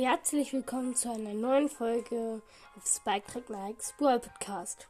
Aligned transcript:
Herzlich 0.00 0.52
willkommen 0.52 0.94
zu 0.94 1.10
einer 1.10 1.34
neuen 1.34 1.68
Folge 1.68 2.40
auf 2.76 2.86
Spike 2.86 3.26
Track 3.26 3.50
Nikes 3.50 3.92
Brawl 3.98 4.20
Podcast. 4.20 4.86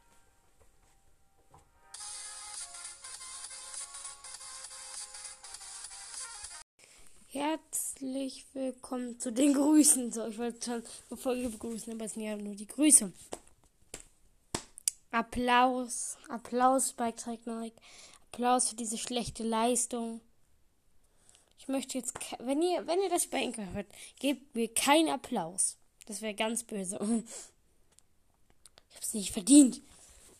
Herzlich 7.31 8.45
willkommen 8.53 9.19
zu 9.19 9.31
den 9.31 9.55
Grüßen. 9.55 10.11
So, 10.11 10.27
ich 10.27 10.37
wollte 10.37 10.63
schon 10.63 10.83
eine 11.09 11.17
Folge 11.17 11.49
begrüßen, 11.49 11.91
aber 11.93 12.05
es 12.05 12.13
sind 12.13 12.21
ja 12.21 12.37
nur 12.37 12.53
die 12.53 12.67
Grüße. 12.67 13.11
Applaus, 15.09 16.17
Applaus, 16.27 16.89
Spike 16.89 17.15
Track 17.15 17.47
Nike. 17.47 17.81
Applaus 18.31 18.69
für 18.69 18.75
diese 18.75 18.99
schlechte 18.99 19.41
Leistung. 19.41 20.21
Ich 21.59 21.67
möchte 21.67 21.97
jetzt, 21.97 22.13
wenn 22.39 22.61
ihr, 22.61 22.87
wenn 22.87 23.01
ihr 23.01 23.09
das 23.09 23.27
bei 23.27 23.41
Enker 23.41 23.71
hört, 23.73 23.87
gebt 24.19 24.55
mir 24.55 24.67
keinen 24.73 25.09
Applaus. 25.09 25.77
Das 26.07 26.21
wäre 26.21 26.33
ganz 26.33 26.63
böse. 26.63 26.97
Ich 28.91 28.95
habe 28.95 29.05
es 29.05 29.13
nicht 29.13 29.31
verdient. 29.31 29.81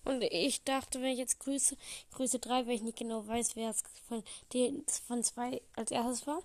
Und 0.05 0.24
ich 0.24 0.63
dachte, 0.63 1.00
wenn 1.02 1.12
ich 1.12 1.20
jetzt 1.20 1.40
grüße, 1.40 1.77
grüße 2.13 2.40
drei, 2.40 2.66
weil 2.66 2.74
ich 2.74 2.82
nicht 2.82 2.98
genau 2.98 3.26
weiß, 3.26 3.55
wer 3.55 3.70
es 3.70 3.84
von 4.08 4.24
von 5.08 5.24
zwei 5.24 5.62
als 5.76 5.91
erstes 5.91 6.26
war. 6.26 6.41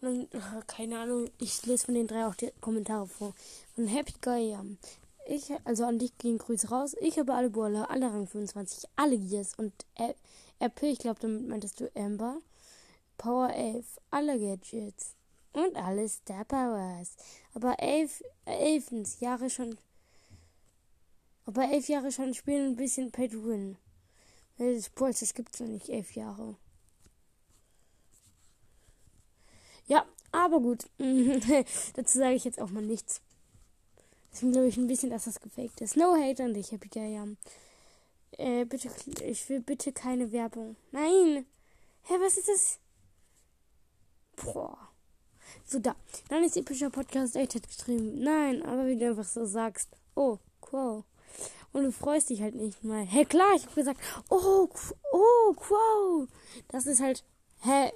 Und 0.00 0.32
dann, 0.32 0.40
äh, 0.40 0.62
keine 0.66 0.98
Ahnung, 1.00 1.30
ich 1.38 1.64
lese 1.66 1.84
von 1.84 1.94
den 1.94 2.06
drei 2.06 2.26
auch 2.26 2.34
die 2.34 2.50
Kommentare 2.60 3.06
vor. 3.06 3.34
Von 3.74 3.86
Happy 3.86 4.14
Guy, 4.22 4.56
ich, 5.26 5.44
also 5.64 5.84
an 5.84 5.98
dich 5.98 6.16
gehen 6.18 6.38
Grüße 6.38 6.68
raus. 6.68 6.96
Ich 7.00 7.18
habe 7.18 7.34
alle 7.34 7.50
Baller, 7.50 7.90
alle 7.90 8.06
Rang 8.06 8.26
25, 8.26 8.88
alle 8.96 9.18
Gears 9.18 9.54
und 9.56 9.72
RP, 10.60 10.82
ich 10.84 10.98
glaube, 10.98 11.20
damit 11.20 11.46
meintest 11.46 11.80
du 11.80 11.90
Amber. 11.94 12.38
Power 13.18 13.50
11, 13.54 13.86
alle 14.10 14.38
Gadgets 14.38 15.14
und 15.52 15.76
alle 15.76 16.08
Star 16.08 16.44
Powers. 16.44 17.16
Aber 17.54 17.78
elf, 17.78 18.22
elf 18.44 18.90
Jahre 19.20 19.50
schon. 19.50 19.78
Aber 21.46 21.70
elf 21.70 21.88
Jahre 21.88 22.10
schon 22.10 22.34
spielen 22.34 22.72
ein 22.72 22.76
bisschen 22.76 23.12
Pay 23.12 23.28
to 23.28 23.44
Win. 23.44 23.76
Das 24.58 24.88
Brawl 24.90 25.12
das 25.12 25.34
gibt's 25.34 25.60
noch 25.60 25.68
nicht, 25.68 25.88
elf 25.88 26.12
Jahre. 26.12 26.56
Ja, 29.86 30.06
aber 30.32 30.60
gut. 30.60 30.86
Dazu 30.98 32.18
sage 32.18 32.34
ich 32.34 32.44
jetzt 32.44 32.60
auch 32.60 32.70
mal 32.70 32.82
nichts. 32.82 33.20
Deswegen 34.32 34.52
glaube 34.52 34.68
ich 34.68 34.76
ein 34.76 34.86
bisschen, 34.86 35.10
dass 35.10 35.24
das 35.24 35.40
gefaked 35.40 35.80
ist. 35.80 35.96
No 35.96 36.16
hate 36.16 36.44
an 36.44 36.54
dich, 36.54 36.72
Happy 36.72 36.88
Guy. 36.88 37.36
Äh, 38.38 38.64
bitte, 38.64 38.90
ich 39.24 39.48
will 39.48 39.60
bitte 39.60 39.92
keine 39.92 40.32
Werbung. 40.32 40.76
Nein! 40.90 41.46
Hä, 42.02 42.14
was 42.18 42.36
ist 42.36 42.48
das? 42.48 42.78
Boah. 44.36 44.78
So, 45.64 45.78
da. 45.78 45.96
Dann 46.28 46.44
ist 46.44 46.56
epischer 46.56 46.90
Podcast 46.90 47.36
echt 47.36 47.54
hat 47.54 47.66
geschrieben. 47.66 48.22
Nein, 48.22 48.62
aber 48.62 48.86
wie 48.86 48.96
du 48.96 49.08
einfach 49.08 49.24
so 49.24 49.46
sagst. 49.46 49.88
Oh, 50.14 50.38
Quo. 50.60 51.04
Und 51.72 51.84
du 51.84 51.92
freust 51.92 52.30
dich 52.30 52.40
halt 52.40 52.54
nicht 52.54 52.84
mal. 52.84 53.04
Hä, 53.04 53.24
klar, 53.24 53.54
ich 53.56 53.66
hab 53.66 53.74
gesagt, 53.74 54.00
oh, 54.28 54.68
oh, 55.12 55.52
Quo. 55.54 56.28
Das 56.68 56.86
ist 56.86 57.00
halt, 57.00 57.24
hä, 57.62 57.90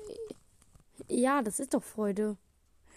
ja, 1.09 1.43
das 1.43 1.61
ist 1.61 1.75
doch 1.75 1.83
Freude. 1.83 2.37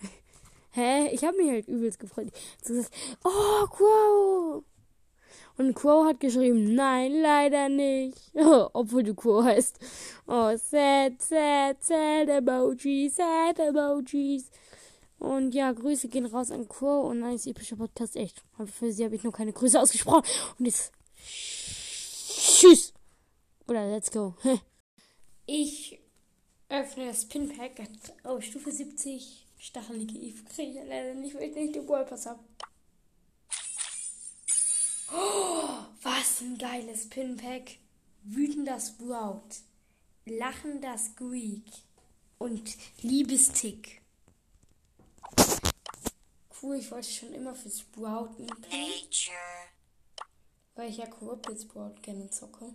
hä, 0.71 1.07
ich 1.09 1.23
hab 1.23 1.35
mich 1.35 1.49
halt 1.49 1.67
übelst 1.67 1.99
gefreut. 1.99 2.31
Du 2.65 2.75
sagst, 2.75 2.93
oh, 3.23 3.67
Quo. 3.67 4.63
Und 5.61 5.75
Quo 5.75 6.05
hat 6.05 6.19
geschrieben, 6.19 6.73
nein, 6.73 7.21
leider 7.21 7.69
nicht. 7.69 8.17
obwohl 8.33 9.03
du 9.03 9.13
Quo 9.13 9.43
heißt. 9.43 9.77
Oh, 10.25 10.57
sad, 10.57 11.21
sad, 11.21 11.83
sad 11.83 12.29
Emojis, 12.29 13.15
sad 13.17 13.59
Emojis. 13.59 14.49
Und 15.19 15.53
ja, 15.53 15.71
Grüße 15.71 16.07
gehen 16.07 16.25
raus 16.25 16.49
an 16.49 16.67
Quo 16.67 17.01
und 17.01 17.19
nice 17.19 17.45
epischer 17.45 17.75
Podcast, 17.75 18.15
echt. 18.15 18.43
Für 18.65 18.91
sie 18.91 19.05
habe 19.05 19.13
ich 19.13 19.23
noch 19.23 19.33
keine 19.33 19.53
Grüße 19.53 19.79
ausgesprochen. 19.79 20.23
Und 20.57 20.65
jetzt 20.65 20.91
Tschüss. 21.23 22.91
Oder 23.67 23.87
let's 23.87 24.09
go. 24.09 24.33
ich 25.45 25.99
öffne 26.69 27.05
das 27.05 27.27
Pinpack. 27.27 27.87
Oh, 28.23 28.41
Stufe 28.41 28.71
70. 28.71 29.45
Stachelige 29.59 30.17
Eve 30.17 30.43
kriege 30.55 30.79
ich 30.79 30.87
leider 30.87 31.13
nicht, 31.13 31.35
weil 31.35 31.49
ich 31.49 31.55
nicht 31.55 31.75
den 31.75 31.87
Wallpass 31.87 32.25
habe. 32.25 32.39
Ein 36.41 36.57
geiles 36.57 37.09
Pinpack. 37.09 37.77
Wütender 38.23 38.79
Sprout. 38.79 39.49
Lachender 40.25 40.97
Squeak. 40.97 41.63
Und 42.37 42.75
Liebestick. 43.01 44.01
Cool, 46.61 46.75
ich 46.75 46.91
wollte 46.91 47.09
schon 47.09 47.33
immer 47.33 47.55
für 47.55 47.69
Sprout 47.69 48.35
Nature. 48.39 49.69
Weil 50.75 50.89
ich 50.89 50.97
ja 50.97 51.07
Corrupted 51.07 51.61
Sprout 51.61 51.95
gerne 52.01 52.29
zocke. 52.29 52.73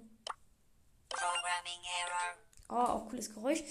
Programming 1.08 1.82
Error. 2.00 2.36
Oh, 2.68 2.92
auch 2.92 3.08
cooles 3.08 3.32
Geräusch. 3.32 3.62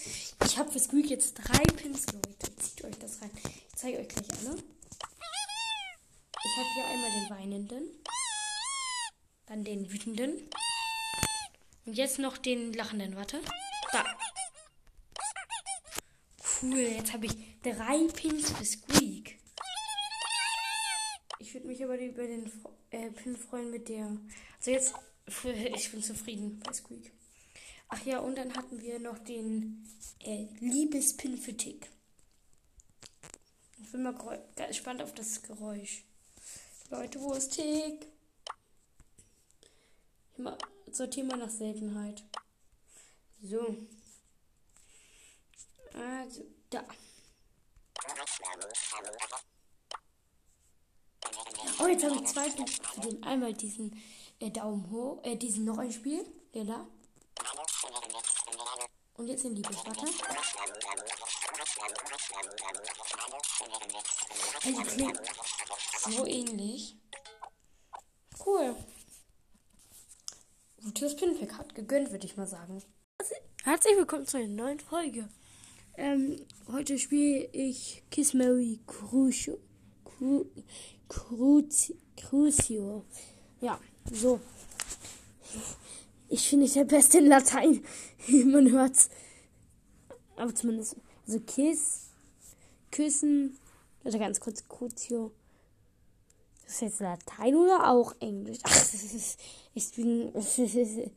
Ich 0.43 0.57
habe 0.57 0.71
für 0.71 0.79
Squeak 0.79 1.09
jetzt 1.09 1.33
drei 1.35 1.63
Pins, 1.75 2.05
Leute. 2.13 2.55
Zieht 2.55 2.83
euch 2.85 2.97
das 2.99 3.21
rein. 3.21 3.31
Ich 3.43 3.75
zeige 3.75 3.99
euch 3.99 4.07
gleich 4.07 4.29
alle. 4.39 4.55
Ich 6.47 6.57
habe 6.57 6.67
hier 6.75 6.85
einmal 6.85 7.11
den 7.11 7.29
weinenden. 7.29 8.04
Dann 9.47 9.63
den 9.63 9.91
wütenden. 9.91 10.49
Und 11.85 11.93
jetzt 11.93 12.19
noch 12.19 12.37
den 12.37 12.73
lachenden. 12.73 13.15
Warte. 13.15 13.41
Da. 13.91 14.05
Cool, 16.61 16.79
jetzt 16.79 17.13
habe 17.13 17.27
ich 17.27 17.35
drei 17.61 18.07
Pins 18.13 18.51
für 18.51 18.65
Squeak. 18.65 19.37
Ich 21.39 21.53
würde 21.53 21.67
mich 21.67 21.83
aber 21.83 21.99
über 21.99 22.25
den 22.25 22.51
äh, 22.89 23.11
Pin 23.11 23.37
freuen 23.37 23.71
mit 23.71 23.87
der. 23.89 24.17
Also 24.57 24.71
jetzt, 24.71 24.93
ich 25.27 25.91
bin 25.91 26.01
zufrieden 26.01 26.59
bei 26.59 26.73
Squeak. 26.73 27.11
Ach 27.89 28.03
ja, 28.05 28.19
und 28.19 28.35
dann 28.37 28.55
hatten 28.55 28.81
wir 28.81 28.99
noch 28.99 29.19
den 29.19 29.87
äh, 30.23 30.47
Liebespin 30.59 31.37
für 31.37 31.55
Tick. 31.55 31.87
Ich 33.81 33.91
bin 33.91 34.03
mal 34.03 34.15
gespannt 34.55 35.03
auf 35.03 35.13
das 35.13 35.43
Geräusch. 35.43 36.03
Leute, 36.89 37.21
wo 37.21 37.33
ist 37.33 37.53
Tick? 37.53 38.07
Immer 40.37 40.57
sortieren 40.91 41.29
wir 41.29 41.37
nach 41.37 41.49
Seltenheit. 41.49 42.23
So. 43.41 43.77
Also, 45.93 46.43
da. 46.69 46.83
Oh, 51.79 51.87
jetzt 51.87 52.03
habe 52.03 52.15
ich 52.15 52.25
zwei 52.25 52.49
den 53.01 53.23
einmal 53.23 53.53
diesen 53.53 54.01
äh, 54.39 54.49
Daumen 54.49 54.89
hoch, 54.91 55.23
äh, 55.23 55.35
diesen 55.35 55.65
noch 55.65 55.77
ein 55.77 55.91
Spiel, 55.91 56.25
der 56.53 56.65
da. 56.65 56.87
Und 59.15 59.27
jetzt 59.27 59.45
den 59.45 59.55
Liebeswatte. 59.55 60.05
Also 66.03 66.11
so 66.11 66.25
ähnlich. 66.25 66.97
Cool 68.45 68.75
gutes 70.85 71.15
Pinpack 71.15 71.57
hat. 71.57 71.73
Gegönnt, 71.73 72.11
würde 72.11 72.27
ich 72.27 72.37
mal 72.37 72.45
sagen. 72.45 72.83
Herzlich 73.63 73.97
willkommen 73.97 74.27
zu 74.27 74.37
einer 74.37 74.47
neuen 74.47 74.79
Folge. 74.79 75.27
Ähm, 75.97 76.39
heute 76.71 76.99
spiele 76.99 77.49
ich 77.53 78.03
Kiss 78.11 78.35
Mary 78.35 78.79
Crucio. 78.85 79.57
Cru, 80.03 80.45
Crucio. 82.15 83.03
Ja, 83.61 83.79
so. 84.11 84.39
Ich 86.29 86.47
finde 86.47 86.65
ich 86.65 86.73
der 86.73 86.85
Beste 86.85 87.17
in 87.17 87.27
Latein. 87.27 87.83
Man 88.45 88.71
hört's. 88.71 89.09
Aber 90.35 90.53
zumindest. 90.53 90.97
Also 91.25 91.39
Kiss, 91.39 92.11
Küssen. 92.91 93.57
Also 94.03 94.19
ganz 94.19 94.39
kurz 94.39 94.67
Crucio. 94.67 95.31
Das 96.65 96.75
ist 96.75 96.81
jetzt 96.81 96.99
Latein 96.99 97.55
oder 97.55 97.89
auch 97.89 98.15
Englisch? 98.19 98.59
Ach, 98.63 98.69
das 98.69 98.93
ist, 99.13 99.39
ich 99.73 99.91
bin. 99.93 100.31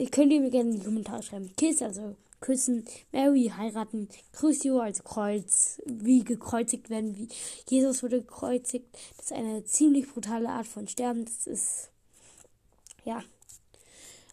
Ihr 0.00 0.10
könnt 0.10 0.32
ihr 0.32 0.40
mir 0.40 0.50
gerne 0.50 0.70
in 0.70 0.78
die 0.78 0.84
Kommentare 0.84 1.24
schreiben. 1.24 1.52
Kiss, 1.56 1.82
also 1.82 2.14
küssen, 2.40 2.84
Mary 3.10 3.52
heiraten, 3.56 4.08
Crucio, 4.32 4.78
also 4.78 5.02
Kreuz, 5.02 5.82
wie 5.86 6.22
gekreuzigt 6.22 6.88
werden, 6.88 7.16
wie 7.16 7.28
Jesus 7.68 8.04
wurde 8.04 8.20
gekreuzigt. 8.20 8.86
Das 9.16 9.26
ist 9.26 9.32
eine 9.32 9.64
ziemlich 9.64 10.08
brutale 10.08 10.50
Art 10.50 10.68
von 10.68 10.86
Sterben. 10.86 11.24
Das 11.24 11.48
ist. 11.48 11.90
Ja. 13.04 13.24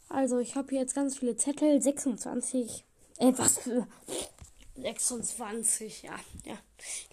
Also, 0.08 0.38
ich 0.38 0.56
habe 0.56 0.70
hier 0.70 0.82
jetzt 0.82 0.94
ganz 0.94 1.18
viele 1.18 1.36
Zettel. 1.36 1.82
26. 1.82 2.86
Äh, 3.18 3.34
für. 3.34 3.88
26, 4.76 6.04
ja, 6.04 6.16
ja. 6.44 6.58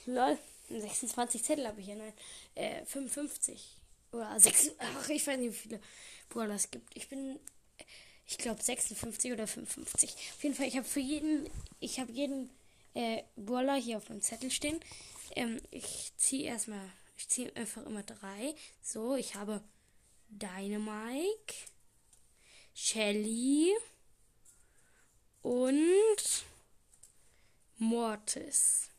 Lol. 0.06 0.36
26 0.80 1.42
Zettel 1.42 1.66
habe 1.66 1.80
ich 1.80 1.86
hier, 1.86 1.96
nein. 1.96 2.12
Äh, 2.54 2.84
55. 2.84 3.76
Oder 4.12 4.38
6. 4.38 4.72
Ach, 4.78 5.08
ich 5.08 5.26
weiß 5.26 5.38
nicht, 5.38 5.52
wie 5.52 5.56
viele 5.56 5.80
Brawler 6.28 6.54
es 6.54 6.70
gibt. 6.70 6.96
Ich 6.96 7.08
bin, 7.08 7.38
ich 8.26 8.38
glaube, 8.38 8.62
56 8.62 9.32
oder 9.32 9.46
55. 9.46 10.10
Auf 10.10 10.42
jeden 10.42 10.54
Fall, 10.54 10.66
ich 10.66 10.76
habe 10.76 10.86
für 10.86 11.00
jeden, 11.00 11.48
ich 11.80 11.98
habe 11.98 12.12
jeden 12.12 12.50
äh, 12.94 13.22
Brawler 13.36 13.76
hier 13.76 13.96
auf 13.96 14.08
meinem 14.08 14.22
Zettel 14.22 14.50
stehen. 14.50 14.80
Ähm, 15.34 15.60
ich 15.70 16.12
ziehe 16.16 16.44
erstmal, 16.44 16.90
ich 17.16 17.28
ziehe 17.28 17.54
einfach 17.56 17.84
immer 17.86 18.02
drei. 18.02 18.54
So, 18.82 19.16
ich 19.16 19.34
habe 19.34 19.62
Dynamike, 20.28 21.54
Shelly 22.74 23.72
und 25.42 26.44
Mortis. 27.78 28.91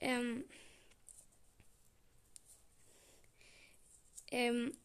Ähm, 0.00 0.44
ähm, 4.30 4.76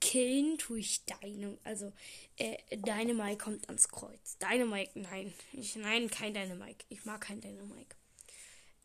killen 0.00 0.58
tue 0.58 0.80
ich 0.80 1.04
deine, 1.04 1.58
also 1.64 1.92
äh, 2.36 2.56
Dynamite 2.76 3.38
kommt 3.38 3.68
ans 3.68 3.88
Kreuz. 3.88 4.38
Dynamite, 4.38 4.98
nein. 4.98 5.32
Ich, 5.52 5.76
nein, 5.76 6.10
kein 6.10 6.34
Dynamite. 6.34 6.84
Ich 6.88 7.04
mag 7.04 7.20
kein 7.20 7.40
Dynamite. 7.40 7.96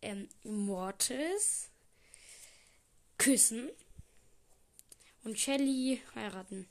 Ähm, 0.02 0.30
Mortis. 0.44 1.70
Küssen. 3.18 3.70
Und 5.24 5.40
Shelly 5.40 6.02
heiraten. 6.16 6.68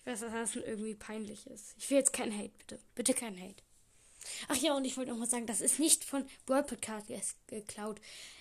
Ich 0.00 0.06
weiß, 0.06 0.20
dass 0.20 0.32
das 0.32 0.56
irgendwie 0.56 0.94
peinlich 0.94 1.46
ist. 1.46 1.74
Ich 1.76 1.90
will 1.90 1.98
jetzt 1.98 2.14
kein 2.14 2.34
Hate, 2.36 2.52
bitte. 2.56 2.78
Bitte 2.94 3.12
kein 3.12 3.38
Hate. 3.38 3.62
Ach 4.48 4.56
ja, 4.56 4.74
und 4.74 4.84
ich 4.84 4.96
wollte 4.96 5.10
noch 5.10 5.18
mal 5.18 5.28
sagen, 5.28 5.46
das 5.46 5.60
ist 5.60 5.78
nicht 5.78 6.04
von 6.04 6.24
World 6.46 6.66
Podcast 6.66 7.08
geklaut. 7.46 8.00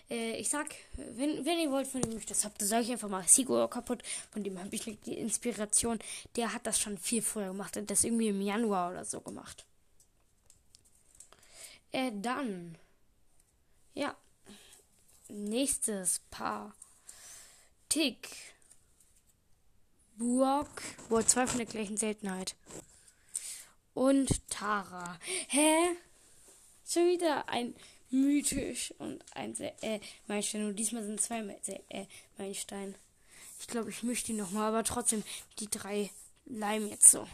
Äh, 0.10 0.38
ich 0.38 0.50
sag, 0.50 0.68
wenn, 0.96 1.46
wenn 1.46 1.60
ihr 1.60 1.72
wollt, 1.72 1.88
von 1.88 2.02
dem 2.02 2.18
ich 2.18 2.26
das 2.26 2.46
habt, 2.46 2.62
sage 2.62 2.84
ich 2.84 2.92
einfach 2.92 3.10
mal 3.10 3.28
Sigur 3.28 3.70
kaputt. 3.70 4.04
Von 4.32 4.44
dem 4.44 4.60
habe 4.60 4.76
ich 4.76 4.84
die 5.06 5.18
Inspiration. 5.18 6.00
Der 6.36 6.54
hat 6.54 6.66
das 6.66 6.80
schon 6.80 6.98
viel 6.98 7.22
früher 7.22 7.48
gemacht. 7.48 7.76
Hat 7.78 7.90
das 7.90 8.04
irgendwie 8.04 8.30
im 8.30 8.42
Januar 8.42 8.92
oder 8.92 9.06
so 9.06 9.22
gemacht. 9.22 9.66
Äh, 11.92 12.12
dann. 12.14 12.78
Ja. 13.94 14.16
Nächstes 15.28 16.22
Paar. 16.32 16.76
Tick. 17.88 18.30
Burg. 20.18 20.82
Boah, 21.08 21.26
zwei 21.26 21.48
von 21.48 21.58
der 21.58 21.68
gleichen 21.68 21.98
Seltenheit 21.98 22.56
und 24.00 24.50
Tara. 24.50 25.20
Hä? 25.50 25.98
Schon 26.88 27.10
wieder 27.10 27.50
ein 27.50 27.76
mythisch 28.10 28.94
und 28.98 29.22
ein 29.36 29.60
äh, 29.60 30.00
Meilenstein. 30.28 30.68
Und 30.68 30.78
diesmal 30.78 31.04
sind 31.04 31.20
zwei 31.20 31.40
äh, 31.90 32.06
Meilensteine. 32.38 32.96
Ich 33.60 33.68
glaube, 33.68 33.90
ich 33.90 34.02
mische 34.02 34.28
die 34.28 34.34
nochmal, 34.34 34.70
aber 34.70 34.86
trotzdem 34.86 35.22
die 35.60 35.70
drei 35.70 36.10
Leim 36.46 36.88
jetzt 36.88 37.12
so. 37.12 37.28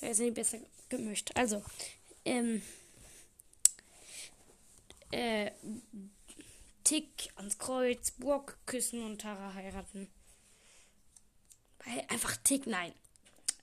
Wer 0.00 0.16
sind 0.16 0.26
die 0.26 0.32
besser 0.32 0.58
gemischt? 0.88 1.30
Also, 1.36 1.62
ähm, 2.24 2.60
äh, 5.12 5.52
Tick 6.82 7.30
ans 7.36 7.56
Kreuz, 7.56 8.10
Burg 8.10 8.58
küssen 8.66 9.04
und 9.04 9.20
Tara 9.20 9.54
heiraten. 9.54 10.08
Einfach 12.08 12.36
Tick, 12.38 12.66
nein. 12.66 12.92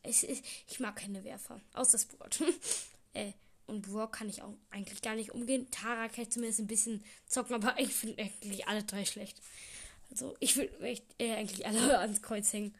Ich, 0.08 0.28
ich, 0.28 0.42
ich 0.68 0.80
mag 0.80 0.96
keine 0.96 1.24
Werfer. 1.24 1.60
Außer 1.74 2.00
Sport. 2.00 2.42
äh, 3.14 3.34
und 3.68 3.82
Brock 3.82 4.14
kann 4.14 4.30
ich 4.30 4.42
auch 4.42 4.54
eigentlich 4.72 5.02
gar 5.02 5.16
nicht 5.16 5.32
umgehen. 5.32 5.68
Tara 5.72 6.08
kann 6.08 6.24
ich 6.24 6.32
zumindest 6.32 6.62
ein 6.62 6.68
bisschen 6.68 7.04
zocken, 7.28 7.56
aber 7.56 7.76
ich 7.80 7.94
finde 7.94 8.24
eigentlich 8.24 8.68
alle 8.68 8.84
drei 8.84 9.06
schlecht. 9.06 9.42
Also 10.10 10.36
ich 10.40 10.56
will 10.56 10.72
äh, 11.20 11.34
eigentlich 11.34 11.66
alle 11.66 12.00
ans 12.00 12.22
Kreuz 12.22 12.52
hängen. 12.54 12.74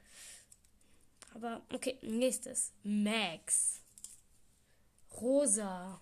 Aber 1.34 1.62
okay, 1.74 1.98
nächstes. 2.02 2.72
Max. 2.84 3.82
Rosa. 5.20 6.02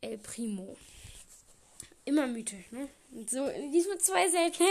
El 0.00 0.18
Primo. 0.18 0.76
Immer 2.04 2.26
mythisch, 2.26 2.70
ne? 2.70 2.88
Und 3.12 3.30
so, 3.30 3.48
diesmal 3.72 3.98
zwei 3.98 4.28
selten. 4.28 4.64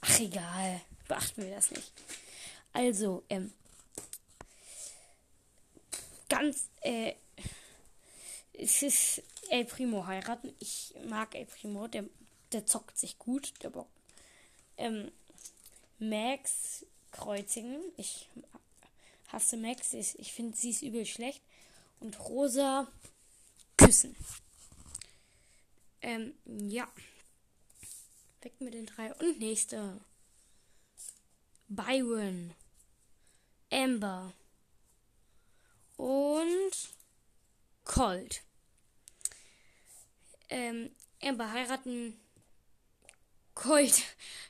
Ach 0.00 0.20
egal. 0.20 0.80
Beachten 1.06 1.42
wir 1.42 1.54
das 1.54 1.70
nicht. 1.70 1.92
Also, 2.72 3.24
ähm, 3.30 3.52
ganz, 6.28 6.68
äh, 6.80 7.14
es 8.52 8.82
ist 8.82 9.22
El 9.50 9.64
Primo 9.64 10.06
heiraten. 10.06 10.52
Ich 10.58 10.94
mag 11.08 11.34
El 11.34 11.46
Primo, 11.46 11.86
der, 11.86 12.04
der 12.52 12.66
zockt 12.66 12.98
sich 12.98 13.18
gut, 13.18 13.52
der 13.62 13.70
Bock. 13.70 13.88
Ähm, 14.76 15.10
Max 15.98 16.86
kreuzigen. 17.10 17.80
Ich 17.96 18.28
hasse 19.28 19.56
Max, 19.56 19.92
ich, 19.92 20.18
ich 20.18 20.32
finde 20.32 20.56
sie 20.56 20.70
ist 20.70 20.82
übel 20.82 21.06
schlecht. 21.06 21.42
Und 22.00 22.18
Rosa 22.20 22.86
küssen. 23.76 24.14
Ähm, 26.02 26.34
ja. 26.46 26.88
Weg 28.42 28.60
mit 28.60 28.74
den 28.74 28.86
drei. 28.86 29.12
Und 29.14 29.38
nächste. 29.38 30.00
Byron. 31.68 32.54
Amber 33.70 34.32
und 35.98 36.72
Colt. 37.84 38.40
Ähm, 40.48 40.90
Amber 41.22 41.52
heiraten 41.52 42.18
Colt. 43.54 44.02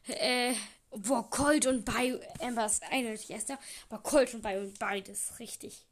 Äh, 0.07 0.55
boah, 0.91 1.29
Colt 1.29 1.67
und 1.67 1.85
Bio. 1.85 2.21
Amber 2.41 2.67
ist 2.67 2.83
eindeutig 2.85 3.31
erster, 3.31 3.59
aber 3.89 4.03
Colt 4.03 4.33
und 4.35 4.43
Bio 4.43 4.61
und 4.61 4.79
beides 4.79 5.41
richtig 5.41 5.85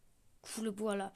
coole 0.54 0.72
Burler. 0.72 1.12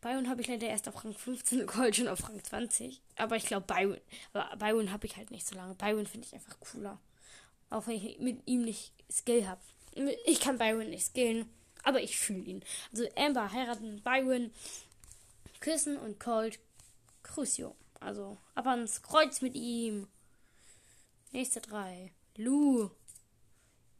Byron 0.00 0.28
habe 0.28 0.40
ich 0.40 0.48
leider 0.48 0.68
erst 0.68 0.88
auf 0.88 1.04
Rang 1.04 1.14
15, 1.14 1.66
Colt 1.66 1.96
schon 1.96 2.08
auf 2.08 2.28
Rang 2.28 2.42
20. 2.42 3.00
Aber 3.16 3.36
ich 3.36 3.46
glaube, 3.46 3.66
Byron, 3.66 3.98
aber 4.32 4.92
habe 4.92 5.06
ich 5.06 5.16
halt 5.16 5.30
nicht 5.30 5.46
so 5.46 5.54
lange. 5.56 5.74
Byron 5.74 6.06
finde 6.06 6.26
ich 6.26 6.34
einfach 6.34 6.58
cooler. 6.60 6.98
Auch 7.68 7.86
wenn 7.86 7.96
ich 7.96 8.18
mit 8.18 8.46
ihm 8.46 8.62
nicht 8.62 8.92
Skill 9.10 9.46
habe. 9.46 9.60
Ich 10.24 10.40
kann 10.40 10.58
Byron 10.58 10.88
nicht 10.90 11.06
skillen. 11.06 11.48
Aber 11.82 12.02
ich 12.02 12.18
fühle 12.18 12.42
ihn. 12.42 12.64
Also 12.92 13.06
Amber 13.16 13.52
heiraten 13.52 14.02
Byron, 14.02 14.50
küssen 15.60 15.96
und 15.96 16.18
Colt 16.20 16.58
Crucio. 17.22 17.76
Also 18.00 18.38
ab 18.54 18.66
ans 18.66 19.02
Kreuz 19.02 19.40
mit 19.40 19.54
ihm. 19.54 20.08
Nächste 21.32 21.60
drei. 21.60 22.12
Lou. 22.36 22.90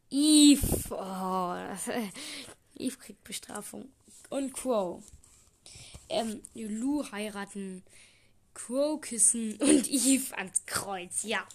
Eve. 0.09 0.61
Oh, 0.89 1.55
Eve 2.75 2.97
kriegt 2.97 3.23
Bestrafung. 3.23 3.91
Und 4.29 4.53
Crow. 4.53 5.03
Ähm, 6.09 6.41
Lou 6.53 7.09
heiraten. 7.11 7.83
Crow 8.53 8.99
küssen 8.99 9.55
und 9.57 9.87
Eve 9.89 10.35
ans 10.37 10.65
Kreuz. 10.65 11.23
Ja. 11.23 11.47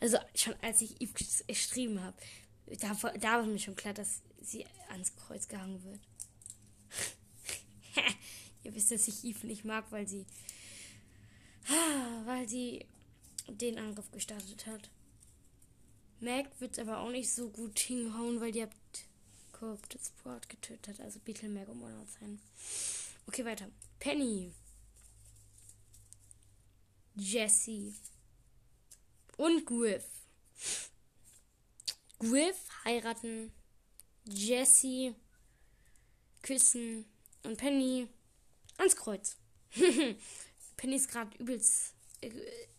Also 0.00 0.18
schon 0.34 0.54
als 0.62 0.80
ich 0.80 1.00
Eve 1.00 1.12
geschrieben 1.46 2.02
habe, 2.02 2.16
da, 2.80 2.94
da 3.18 3.32
war 3.38 3.42
mir 3.42 3.58
schon 3.58 3.76
klar, 3.76 3.92
dass 3.92 4.22
sie 4.40 4.66
ans 4.88 5.14
Kreuz 5.16 5.48
gehangen 5.48 5.82
wird. 5.84 6.00
Ihr 8.64 8.74
wisst, 8.74 8.90
dass 8.90 9.08
ich 9.08 9.24
Eve 9.24 9.46
nicht 9.46 9.64
mag, 9.64 9.90
weil 9.90 10.06
sie. 10.06 10.26
Weil 12.24 12.48
sie 12.48 12.86
den 13.48 13.78
Angriff 13.78 14.10
gestartet 14.10 14.66
hat. 14.66 14.90
Mac 16.20 16.48
wird 16.60 16.78
aber 16.78 16.98
auch 16.98 17.10
nicht 17.10 17.32
so 17.32 17.48
gut 17.50 17.78
hinhauen, 17.78 18.40
weil 18.40 18.52
die 18.52 18.62
habt 18.62 18.76
Corrupted 19.52 20.00
Sport 20.04 20.48
getötet. 20.48 21.00
Also 21.00 21.18
Beetle 21.20 21.48
Mac 21.48 21.68
um 21.68 21.82
sein. 22.18 22.40
Okay, 23.26 23.44
weiter. 23.44 23.68
Penny. 23.98 24.52
Jesse. 27.14 27.94
Und 29.36 29.64
Griff. 29.66 30.04
Griff 32.18 32.58
heiraten 32.84 33.50
Jesse 34.32 35.14
küssen 36.42 37.04
und 37.44 37.56
Penny 37.56 38.08
ans 38.78 38.96
Kreuz. 38.96 39.36
Penny 40.76 40.96
ist 40.96 41.10
gerade 41.10 41.36
übelst 41.38 41.94
äh, 42.20 42.30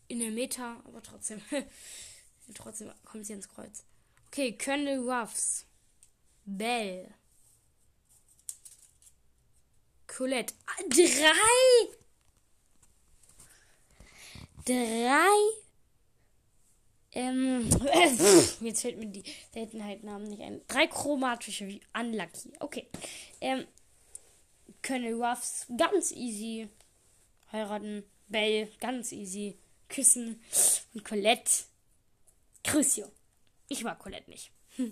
in 0.08 0.20
der 0.20 0.32
Meta, 0.32 0.82
aber 0.86 1.02
trotzdem. 1.04 1.42
trotzdem 2.54 2.92
kommt 3.06 3.26
sie 3.26 3.34
ans 3.34 3.48
Kreuz. 3.48 3.84
Okay, 4.28 4.58
Colonel 4.58 5.00
Ruffs. 5.00 5.66
Belle. 6.46 7.14
Colette. 10.08 10.54
Ah, 10.66 10.84
drei! 10.90 11.98
Drei 14.66 15.71
ähm, 17.14 17.70
jetzt 18.62 18.82
fällt 18.82 18.98
mir 18.98 19.08
die 19.08 19.24
Seltenheitnamen 19.54 20.30
nicht 20.30 20.42
ein. 20.42 20.62
Drei 20.68 20.88
chromatische 20.88 21.68
wie 21.68 21.82
Unlucky. 21.94 22.54
Okay. 22.60 22.88
Ähm, 23.42 23.66
Colonel 24.86 25.22
Ruffs 25.22 25.68
ganz 25.78 26.12
easy 26.12 26.70
heiraten. 27.52 28.04
Belle 28.28 28.68
ganz 28.80 29.12
easy 29.12 29.58
küssen. 29.90 30.42
Und 30.94 31.04
Colette 31.04 31.52
Crucio. 32.64 33.08
Ich 33.68 33.84
mag 33.84 34.00
Colette 34.00 34.30
nicht. 34.30 34.52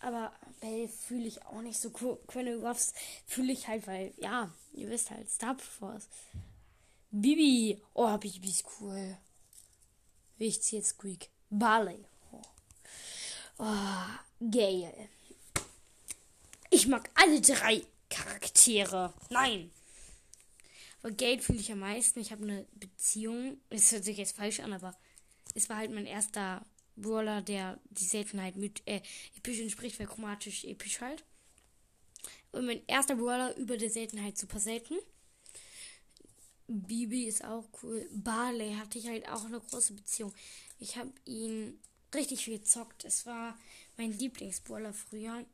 Aber 0.00 0.32
Belle 0.60 0.88
fühle 0.88 1.26
ich 1.26 1.44
auch 1.46 1.62
nicht 1.62 1.78
so. 1.78 1.90
Colonel 1.90 2.64
Ruffs 2.64 2.94
fühle 3.26 3.52
ich 3.52 3.68
halt, 3.68 3.86
weil, 3.86 4.12
ja, 4.16 4.52
ihr 4.72 4.88
wisst 4.90 5.10
halt, 5.10 5.30
Star 5.30 5.56
Force. 5.56 6.08
Bibi. 7.10 7.80
Oh, 7.94 8.16
Bibi 8.18 8.48
ist 8.48 8.64
cool. 8.80 9.16
Wie 10.38 10.46
ich 10.46 10.72
jetzt 10.72 10.90
Squeak. 10.90 11.28
Barley. 11.50 12.04
Oh. 12.32 12.42
oh, 13.58 14.48
geil. 14.50 14.94
Ich 16.70 16.86
mag 16.86 17.10
alle 17.14 17.40
drei 17.40 17.82
Charaktere. 18.08 19.12
Nein. 19.30 19.70
Aber 21.02 21.12
Geld 21.12 21.42
fühle 21.42 21.60
ich 21.60 21.72
am 21.72 21.80
meisten. 21.80 22.20
Ich 22.20 22.32
habe 22.32 22.44
eine 22.44 22.66
Beziehung. 22.74 23.58
Es 23.70 23.92
hört 23.92 24.04
sich 24.04 24.18
jetzt 24.18 24.36
falsch 24.36 24.60
an, 24.60 24.72
aber 24.72 24.94
es 25.54 25.68
war 25.68 25.78
halt 25.78 25.92
mein 25.92 26.06
erster 26.06 26.64
Brawler, 26.96 27.42
der 27.42 27.78
die 27.90 28.04
Seltenheit 28.04 28.56
mit 28.56 28.82
äh, 28.86 29.00
episch 29.36 29.60
entspricht, 29.60 29.98
weil 29.98 30.06
chromatisch 30.06 30.64
episch 30.64 31.00
halt. 31.00 31.24
Und 32.52 32.66
mein 32.66 32.82
erster 32.86 33.16
Brawler 33.16 33.56
über 33.56 33.76
der 33.76 33.90
Seltenheit 33.90 34.36
super 34.36 34.58
selten. 34.58 34.98
Bibi 36.68 37.24
ist 37.24 37.44
auch 37.44 37.64
cool. 37.82 38.08
Barley 38.12 38.74
hatte 38.74 38.98
ich 38.98 39.08
halt 39.08 39.28
auch 39.28 39.44
eine 39.44 39.60
große 39.60 39.94
Beziehung. 39.94 40.32
Ich 40.78 40.96
habe 40.96 41.10
ihn 41.24 41.78
richtig 42.14 42.44
viel 42.44 42.58
gezockt. 42.58 43.04
Es 43.04 43.24
war 43.26 43.58
mein 43.96 44.12
Lieblingsbrawler 44.12 44.92
früher. 44.92 45.44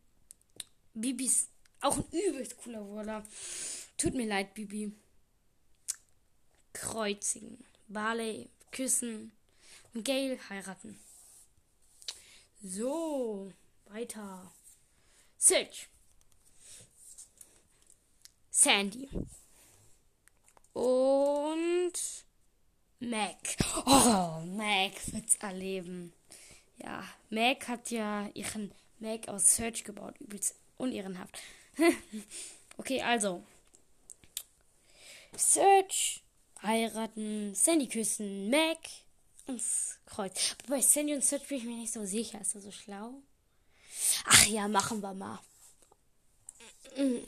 Bibi 0.93 1.27
ist 1.27 1.49
auch 1.81 1.97
ein 1.97 2.05
übelst 2.11 2.57
cooler 2.59 2.83
Brawler. 2.83 3.25
Tut 3.97 4.15
mir 4.15 4.27
leid, 4.27 4.55
Bibi. 4.55 4.93
Kreuzigen. 6.73 7.65
Barley 7.89 8.51
küssen. 8.73 9.33
Und 9.93 10.05
Gail 10.05 10.39
heiraten. 10.49 10.99
So, 12.61 13.53
weiter. 13.87 14.51
Search. 15.39 15.89
Sandy. 18.51 19.09
Und 20.75 21.93
Mac. 22.99 23.37
Oh, 23.87 24.43
Mac 24.45 24.93
wird's 25.13 25.37
erleben. 25.37 26.13
Ja, 26.79 27.05
Mac 27.31 27.69
hat 27.69 27.91
ja 27.91 28.29
ihren 28.35 28.73
Mac 28.99 29.29
aus 29.29 29.55
Search 29.57 29.85
gebaut. 29.85 30.19
Übelst 30.21 30.57
unehrenhaft. 30.77 31.39
okay, 32.77 33.01
also. 33.03 33.45
Search, 35.37 36.23
heiraten, 36.63 37.55
Sandy 37.55 37.89
küssen, 37.89 38.51
Mac 38.51 38.79
ins 39.47 39.99
Kreuz. 40.07 40.57
Bei 40.69 40.81
Sandy 40.81 41.15
und 41.15 41.25
Search 41.25 41.47
bin 41.47 41.59
ich 41.59 41.65
mir 41.65 41.77
nicht 41.77 41.93
so 41.93 42.05
sicher. 42.05 42.41
Ist 42.41 42.57
er 42.57 42.61
so 42.61 42.73
schlau? 42.73 43.23
Ach 44.25 44.47
ja, 44.47 44.67
machen 44.67 45.01
wir 45.01 45.15
mal. 45.15 45.41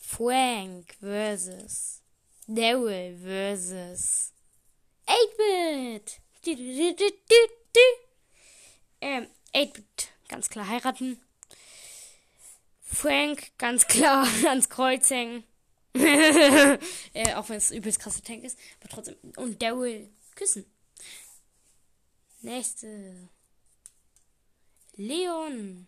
Frank 0.00 0.94
versus 1.00 2.00
Daryl 2.48 3.14
versus 3.18 4.32
8-Bit. 5.06 6.20
Ähm, 9.02 9.28
8-Bit, 9.54 10.08
ganz 10.28 10.48
klar 10.48 10.66
heiraten. 10.66 11.20
Frank, 12.82 13.52
ganz 13.58 13.86
klar 13.86 14.26
ans 14.48 14.70
Kreuz 14.70 15.10
hängen. 15.10 15.44
äh, 15.94 16.78
auch 17.34 17.48
wenn 17.50 17.58
es 17.58 17.70
übelst 17.70 18.00
krasse 18.00 18.22
Tank 18.22 18.44
ist. 18.44 18.58
Aber 18.80 18.88
trotzdem. 18.88 19.16
Und 19.36 19.60
Daryl 19.60 20.08
küssen. 20.34 20.64
Nächste. 22.40 23.28
Leon. 24.96 25.86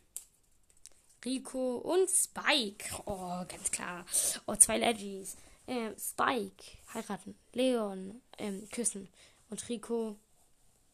Rico 1.25 1.77
und 1.77 2.11
Spike. 2.11 3.03
Oh, 3.07 3.45
ganz 3.49 3.71
klar. 3.71 4.05
Oh, 4.47 4.57
zwei 4.57 4.77
Legis. 4.77 5.37
Ähm, 5.71 5.95
Spike 5.97 6.65
heiraten. 6.93 7.37
Leon 7.53 8.21
ähm, 8.39 8.69
küssen. 8.71 9.09
Und 9.51 9.69
Rico 9.69 10.17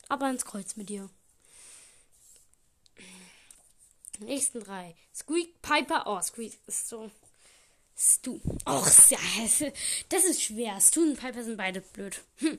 aber 0.08 0.28
ins 0.28 0.44
Kreuz 0.44 0.76
mit 0.76 0.90
dir. 0.90 1.08
Nächsten 4.18 4.60
drei. 4.60 4.94
Squeak, 5.14 5.62
Piper. 5.62 6.04
Oh, 6.06 6.20
Squeak 6.20 6.58
ist 6.66 6.88
so. 6.88 7.10
Stu. 7.96 8.38
Och, 8.66 8.86
das 10.10 10.24
ist 10.24 10.42
schwer. 10.42 10.78
Stu 10.80 11.02
und 11.02 11.18
Piper 11.18 11.42
sind 11.42 11.56
beide 11.56 11.80
blöd. 11.80 12.20
Hm. 12.36 12.58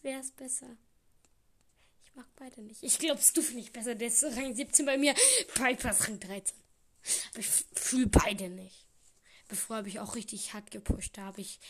Wer 0.00 0.20
ist 0.20 0.34
besser? 0.36 0.78
Ich 2.04 2.14
mag 2.14 2.26
beide 2.36 2.62
nicht. 2.62 2.82
Ich 2.82 2.98
glaube, 2.98 3.20
Stu 3.20 3.42
finde 3.42 3.60
ich 3.60 3.72
besser. 3.72 3.94
Der 3.94 4.08
ist 4.08 4.24
Rang 4.24 4.54
17 4.54 4.86
bei 4.86 4.96
mir. 4.96 5.14
Piper 5.54 5.90
ist 5.90 6.08
Rang 6.08 6.18
13. 6.18 6.56
Aber 7.30 7.38
ich 7.38 7.48
fühle 7.74 8.06
beide 8.06 8.48
nicht. 8.48 8.86
Bevor 9.48 9.76
habe 9.76 9.88
ich 9.88 10.00
auch 10.00 10.14
richtig 10.14 10.54
hart 10.54 10.70
gepusht. 10.70 11.16
Da 11.16 11.22
habe 11.22 11.40
ich 11.40 11.60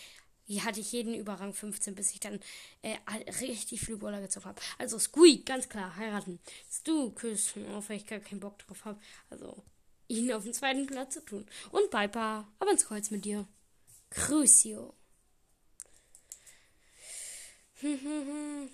hatte 0.60 0.80
ich 0.80 0.92
jeden 0.92 1.14
über 1.14 1.34
Rang 1.34 1.54
15, 1.54 1.94
bis 1.94 2.12
ich 2.12 2.20
dann 2.20 2.40
äh, 2.82 2.96
richtig 3.40 3.80
viel 3.80 3.96
Brawler 3.96 4.20
gezogen 4.20 4.46
habe. 4.46 4.60
Also 4.78 4.98
Squeak, 4.98 5.46
ganz 5.46 5.68
klar, 5.68 5.96
heiraten. 5.96 6.40
Stu 6.70 7.10
küssen, 7.10 7.72
auch 7.74 7.88
wenn 7.88 7.96
ich 7.96 8.06
gar 8.06 8.18
keinen 8.18 8.40
Bock 8.40 8.58
drauf 8.58 8.84
habe. 8.84 9.00
Also 9.30 9.62
ihn 10.08 10.32
auf 10.32 10.44
den 10.44 10.52
zweiten 10.52 10.86
Platz 10.86 11.14
zu 11.14 11.24
tun. 11.24 11.46
Und 11.70 11.90
Piper, 11.90 12.46
aber 12.58 12.70
ins 12.70 12.86
Kreuz 12.86 13.10
mit 13.10 13.24
dir. 13.24 13.46
Crucio. 14.10 14.94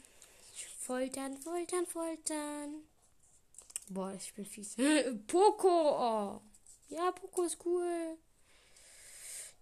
foltern, 0.80 1.36
foltern, 1.38 1.86
foltern. 1.86 2.82
Boah, 3.88 4.12
ich 4.14 4.34
bin 4.34 4.44
fies. 4.44 4.76
Poco. 5.26 6.42
Ja, 6.88 7.10
Poco 7.12 7.42
ist 7.44 7.58
cool. 7.64 8.18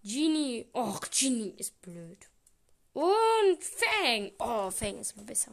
Genie. 0.03 0.67
Och, 0.73 1.01
Genie 1.11 1.53
ist 1.57 1.81
blöd. 1.81 2.17
Und 2.93 3.63
Fang. 3.63 4.31
Oh, 4.39 4.71
Fang 4.71 4.99
ist 4.99 5.25
besser. 5.25 5.51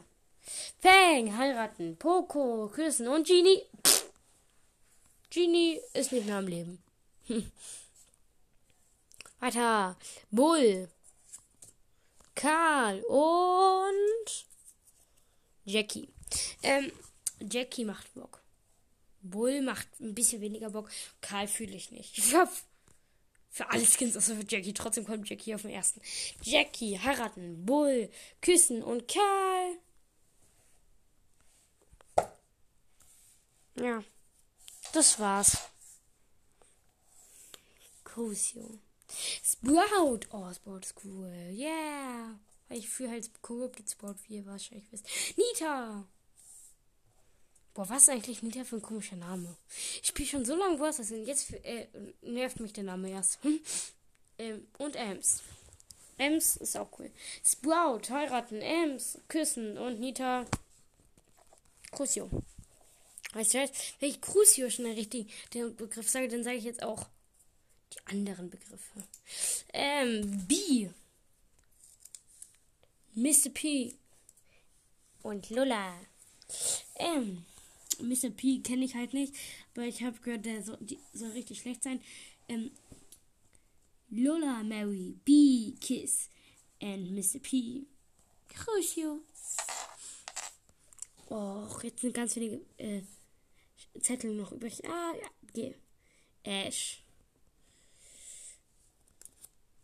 Fang, 0.81 1.37
heiraten. 1.37 1.97
Poco, 1.97 2.69
küssen. 2.69 3.09
Und 3.09 3.27
Genie. 3.27 3.63
Genie 5.31 5.81
ist 5.93 6.13
nicht 6.13 6.27
mehr 6.27 6.37
am 6.37 6.47
Leben. 6.47 6.83
Weiter. 9.41 9.97
Bull. 10.31 10.89
Karl 12.35 13.01
und 13.03 14.47
Jackie. 15.65 16.09
Ähm, 16.63 16.93
Jackie 17.41 17.85
macht 17.85 18.13
Bock. 18.15 18.41
Bull 19.23 19.63
macht 19.63 19.89
ein 20.01 20.15
bisschen 20.15 20.41
weniger 20.41 20.71
Bock. 20.71 20.91
Karl 21.21 21.49
fühle 21.49 21.75
ich 21.75 21.91
nicht. 21.91 22.19
Ich 22.19 22.35
hab 22.35 22.51
für 23.55 23.71
alle 23.71 23.87
Skins, 23.87 24.17
außer 24.17 24.35
für 24.35 24.45
Jackie. 24.49 24.75
Trotzdem 24.75 25.05
kommt 25.05 25.31
Jackie 25.31 25.55
auf 25.55 25.63
den 25.63 25.71
ersten. 25.71 26.01
Jackie, 26.43 26.99
heiraten, 26.99 27.65
Bull, 27.65 28.11
küssen 28.43 28.83
und 28.83 29.07
Karl. 29.07 29.79
Ja, 33.77 34.03
das 34.93 35.21
war's. 35.21 35.57
Cosio. 38.03 38.81
Sprout. 39.45 40.21
Oh, 40.33 40.53
Sprout 40.53 40.81
ist 40.81 40.97
cool. 41.05 41.33
Yeah. 41.53 42.41
Ich 42.71 42.89
fühle 42.89 43.13
halt 43.13 43.41
Corrupted 43.41 43.89
Sprout, 43.89 44.17
wie 44.27 44.39
ihr 44.39 44.47
wahrscheinlich 44.47 44.91
wisst. 44.91 45.07
Nita. 45.37 46.09
Boah, 47.75 47.89
was 47.89 48.05
ist 48.05 48.09
eigentlich 48.09 48.43
Nita 48.43 48.63
für 48.63 48.77
ein 48.77 48.83
komischer 48.83 49.17
Name? 49.17 49.57
Ich 50.01 50.09
spiele 50.09 50.29
schon 50.29 50.45
so 50.45 50.55
lange 50.55 50.79
Wars, 50.79 51.01
und 51.01 51.27
jetzt 51.27 51.53
äh, 51.65 51.89
nervt 52.23 52.61
mich 52.61 52.73
der 52.73 52.85
Name 52.85 53.11
erst. 53.11 53.43
Hm? 53.43 53.59
Ähm, 54.39 54.67
und 54.79 54.95
Ems. 54.95 55.43
Ems 56.17 56.57
ist 56.57 56.77
auch 56.77 56.89
cool. 56.99 57.11
Sprout, 57.45 58.03
heiraten, 58.11 58.61
Ems, 58.61 59.19
küssen 59.27 59.77
und 59.77 59.99
Nita. 59.99 60.47
Crucio. 61.91 62.31
Weißt 63.33 63.55
du, 63.55 63.59
wenn 63.99 64.09
ich 64.09 64.21
Crucio 64.21 64.71
schon 64.71 64.87
richtig 64.87 65.33
den 65.53 65.75
Begriff 65.75 66.09
sage, 66.09 66.29
dann 66.29 66.45
sage 66.45 66.57
ich 66.57 66.65
jetzt 66.65 66.85
auch 66.85 67.07
die 67.93 68.07
anderen 68.07 68.51
Begriffe. 68.51 69.03
Ähm, 69.73 70.47
B. 70.47 70.91
Mr. 73.15 73.51
P. 73.53 73.95
Und 75.23 75.51
Lola. 75.51 75.93
Ähm. 76.97 77.45
Mr. 78.01 78.31
P 78.31 78.61
kenne 78.61 78.85
ich 78.85 78.95
halt 78.95 79.15
nicht, 79.15 79.35
aber 79.75 79.87
ich 79.87 80.03
habe 80.03 80.19
gehört, 80.21 80.45
der 80.45 80.63
soll, 80.63 80.79
die, 80.81 80.99
soll 81.13 81.31
richtig 81.31 81.61
schlecht 81.61 81.83
sein. 81.83 82.01
Ähm, 82.49 82.71
Lola, 84.11 84.63
Mary, 84.63 85.17
B, 85.25 85.75
Kiss 85.81 86.29
and 86.81 87.13
Mr. 87.13 87.41
P. 87.41 87.87
Crucio. 88.49 89.21
Och, 91.31 91.83
jetzt 91.83 92.01
sind 92.01 92.15
ganz 92.15 92.37
wenige 92.37 92.61
äh, 92.77 93.03
Zettel 94.01 94.35
noch 94.35 94.53
übrig. 94.53 94.85
Ah, 94.85 95.13
ja, 95.21 95.29
geh. 95.53 95.75
Ash. 96.45 97.03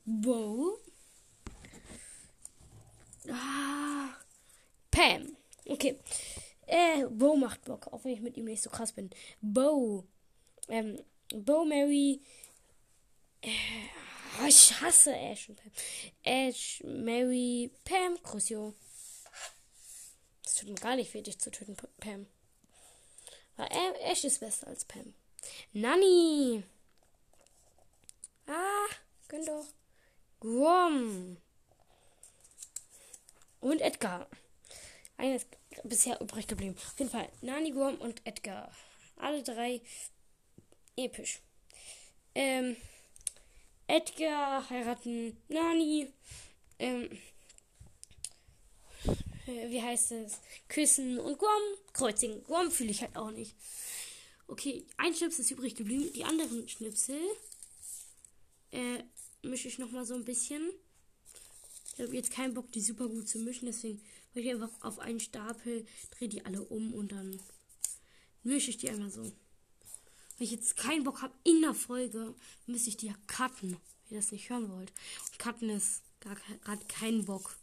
Bo. 0.05 0.79
Ah, 3.29 4.17
Pam. 4.91 5.37
Okay. 5.67 5.99
Äh, 6.71 7.07
Bo 7.11 7.37
macht 7.37 7.65
Bock, 7.65 7.93
auch 7.93 8.05
wenn 8.05 8.13
ich 8.13 8.21
mit 8.21 8.37
ihm 8.37 8.45
nicht 8.45 8.63
so 8.63 8.71
krass 8.71 8.93
bin. 8.93 9.11
Bo. 9.41 10.05
Ähm, 10.69 11.01
Bo 11.35 11.65
Mary. 11.65 12.21
Äh, 13.43 13.51
Oh, 14.39 14.47
ich 14.47 14.81
hasse 14.81 15.15
Ash 15.15 15.49
und 15.49 15.57
Pam. 15.57 15.73
Ash, 16.23 16.83
Mary, 16.85 17.71
Pam, 17.85 18.23
Crucio. 18.23 18.75
Das 20.45 20.55
tut 20.55 20.69
mir 20.69 20.75
gar 20.77 20.97
nicht 20.97 21.13
weh, 21.13 21.21
dich 21.21 21.39
zu 21.39 21.51
töten, 21.51 21.77
Pam. 21.99 22.27
Weil 23.57 23.69
Ash 24.03 24.25
ist 24.25 24.41
besser 24.41 24.69
als 24.69 24.85
Pam. 24.85 25.13
Nanny. 25.73 26.63
Ah, 28.47 28.89
gönn 29.29 29.45
doch. 29.45 29.67
Grom. 30.39 31.37
Und 33.61 33.81
Edgar. 33.81 34.27
Eines 35.21 35.47
bisher 35.85 36.19
übrig 36.19 36.47
geblieben. 36.47 36.75
Auf 36.79 36.99
jeden 36.99 37.11
Fall 37.11 37.29
Nani, 37.43 37.73
Grom 37.73 37.97
und 37.97 38.27
Edgar. 38.27 38.73
Alle 39.17 39.43
drei 39.43 39.83
episch. 40.97 41.41
Ähm, 42.35 42.75
Edgar 43.87 44.71
heiraten 44.71 45.37
Nani. 45.49 46.11
Ähm, 46.79 47.11
äh, 49.47 49.69
wie 49.69 49.83
heißt 49.83 50.13
es? 50.13 50.41
Küssen 50.69 51.19
und 51.19 51.37
Guam 51.37 51.63
kreuzigen. 51.93 52.43
Guam 52.45 52.71
fühle 52.71 52.91
ich 52.91 53.03
halt 53.03 53.15
auch 53.15 53.31
nicht. 53.31 53.55
Okay, 54.49 54.87
ein 54.97 55.15
Schnipsel 55.15 55.45
ist 55.45 55.51
übrig 55.51 55.75
geblieben. 55.75 56.11
Die 56.15 56.25
anderen 56.25 56.67
Schnipsel 56.67 57.21
äh, 58.73 59.03
mische 59.43 59.69
ich 59.69 59.79
nochmal 59.79 60.07
so 60.07 60.15
ein 60.15 60.25
bisschen. 60.25 60.71
Ich 61.93 62.07
habe 62.07 62.17
jetzt 62.17 62.33
keinen 62.33 62.55
Bock, 62.55 62.73
die 62.73 62.81
super 62.81 63.07
gut 63.07 63.29
zu 63.29 63.39
mischen, 63.39 63.67
deswegen 63.67 64.01
mache 64.31 64.41
ich 64.41 64.51
einfach 64.51 64.71
auf 64.83 64.99
einen 64.99 65.21
Stapel, 65.21 65.87
drehe 66.13 66.29
die 66.29 66.45
alle 66.45 66.63
um 66.63 66.95
und 66.95 67.13
dann 67.13 67.41
mische 68.43 68.71
ich 68.71 68.79
die 68.79 68.91
einmal 68.91 69.11
so. 69.11 69.23
Wenn 69.23 70.47
ich 70.47 70.53
jetzt 70.53 70.77
keinen 70.77 71.05
Bock 71.05 71.23
habe 71.23 71.35
in 71.45 71.61
der 71.61 71.75
Folge, 71.75 72.35
müsste 72.67 72.91
ich 72.91 72.97
die 72.97 73.09
ja 73.09 73.15
cutten, 73.27 73.73
wenn 73.73 74.17
ihr 74.17 74.21
das 74.21 74.33
nicht 74.33 74.49
hören 74.49 74.71
wollt. 74.71 74.93
Und 75.27 75.39
cutten 75.39 75.71
ist 75.71 76.03
gar 76.21 76.37
gerade 76.37 76.85
kein 76.87 77.25
Bock. 77.25 77.57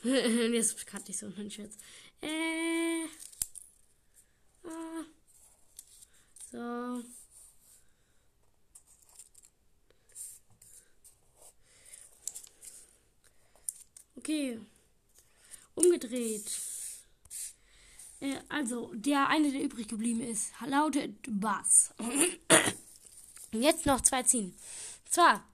Jetzt 0.04 0.86
cutte 0.86 1.10
ich 1.10 1.18
so 1.18 1.26
einen 1.26 1.50
Scherz. 1.50 1.76
Äh. 2.20 3.06
Ah. 4.64 5.04
So. 6.52 7.04
Okay. 14.16 14.60
Umgedreht. 15.78 16.50
Äh, 18.20 18.36
also, 18.48 18.92
der 18.94 19.28
eine, 19.28 19.52
der 19.52 19.62
übrig 19.62 19.88
geblieben 19.88 20.20
ist, 20.20 20.52
lautet 20.66 21.14
Bass. 21.28 21.94
Und 23.52 23.62
jetzt 23.62 23.86
noch 23.86 24.00
zwei 24.00 24.22
ziehen. 24.22 24.54
Und 25.04 25.12
zwar 25.12 25.44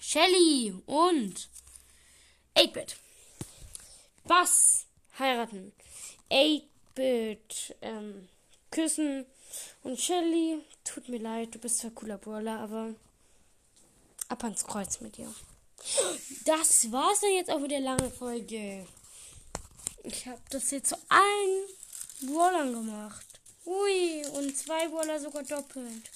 Shelly 0.00 0.74
und 0.86 1.48
8-Bit. 2.54 2.96
Bass 4.24 4.86
heiraten. 5.18 5.72
8-Bit 6.30 7.76
ähm, 7.82 8.28
küssen. 8.70 9.26
Und 9.82 10.00
Shelly, 10.00 10.60
tut 10.84 11.08
mir 11.08 11.18
leid, 11.18 11.54
du 11.54 11.58
bist 11.58 11.78
zwar 11.78 11.90
cooler 11.92 12.18
Brawler, 12.18 12.60
aber 12.60 12.94
ab 14.28 14.44
ans 14.44 14.64
Kreuz 14.64 15.00
mit 15.00 15.16
dir. 15.16 15.32
Das 16.44 16.90
war's 16.92 17.20
dann 17.20 17.32
jetzt 17.34 17.50
auch 17.50 17.60
mit 17.60 17.70
der 17.70 17.80
langen 17.80 18.12
Folge. 18.12 18.86
Ich 20.04 20.26
habe 20.26 20.40
das 20.50 20.70
jetzt 20.70 20.90
zu 20.90 20.96
allen 21.08 21.66
Brawlern 22.22 22.72
gemacht. 22.72 23.26
Ui, 23.64 24.26
und 24.32 24.56
zwei 24.56 24.88
Brawler 24.88 25.20
sogar 25.20 25.42
doppelt. 25.42 26.10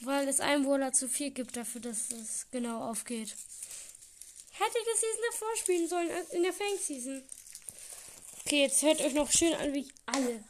Weil 0.00 0.28
es 0.28 0.40
ein 0.40 0.64
Brawler 0.64 0.92
zu 0.92 1.08
viel 1.08 1.30
gibt 1.30 1.56
dafür, 1.56 1.80
dass 1.80 2.10
es 2.10 2.46
genau 2.50 2.90
aufgeht. 2.90 3.34
Hätte 4.50 4.78
ich 4.78 4.84
das 4.84 5.00
Season 5.00 5.22
davor 5.30 5.56
spielen 5.56 5.88
sollen, 5.88 6.10
äh, 6.10 6.36
in 6.36 6.42
der 6.42 6.52
Fang-Season. 6.52 7.22
Okay, 8.44 8.62
jetzt 8.62 8.82
hört 8.82 9.00
euch 9.00 9.14
noch 9.14 9.30
schön 9.30 9.54
an, 9.54 9.72
wie 9.72 9.80
ich 9.80 9.94
alle 10.04 10.44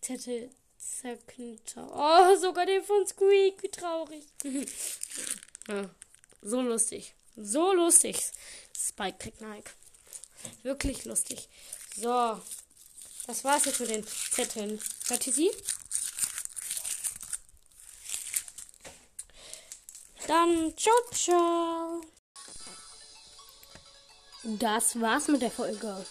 Zettel 0.00 0.50
zerknitter. 0.78 1.88
Oh, 1.92 2.36
sogar 2.36 2.66
den 2.66 2.84
von 2.84 3.06
Squeak, 3.06 3.62
wie 3.62 3.68
traurig. 3.68 4.24
ja. 5.68 5.90
So 6.42 6.60
lustig. 6.60 7.14
So 7.36 7.72
lustig. 7.72 8.22
Spike 8.76 9.18
kriegt 9.18 9.40
Nike. 9.40 9.70
Wirklich 10.62 11.04
lustig. 11.04 11.48
So. 11.96 12.40
Das 13.26 13.44
war's 13.44 13.64
jetzt 13.66 13.80
mit 13.80 13.90
den 13.90 14.06
Zetteln. 14.06 14.80
Hört 15.08 15.26
ihr 15.26 15.32
sie? 15.32 15.50
Dann 20.26 20.76
ciao, 20.76 20.94
ciao. 21.12 22.00
Das 24.42 25.00
war's 25.00 25.28
mit 25.28 25.42
der 25.42 25.50
Folge. 25.50 26.06